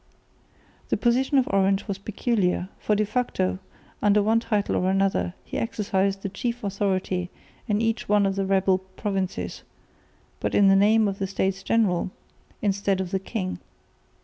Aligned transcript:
The 0.89 0.97
position 0.97 1.37
of 1.37 1.47
Orange 1.51 1.87
was 1.87 1.99
peculiar, 1.99 2.69
for 2.79 2.95
de 2.95 3.05
facto 3.05 3.59
under 4.01 4.23
one 4.23 4.39
title 4.39 4.75
or 4.75 4.89
another 4.89 5.35
he 5.45 5.59
exercised 5.59 6.23
the 6.23 6.29
chief 6.29 6.63
authority 6.63 7.29
in 7.67 7.79
each 7.83 8.09
one 8.09 8.25
of 8.25 8.35
the 8.35 8.47
rebel 8.47 8.79
provinces, 8.79 9.61
but 10.39 10.55
in 10.55 10.69
the 10.69 10.75
name 10.75 11.07
of 11.07 11.19
the 11.19 11.27
States 11.27 11.61
General, 11.61 12.09
instead 12.63 12.99
of 12.99 13.11
the 13.11 13.19
king. 13.19 13.59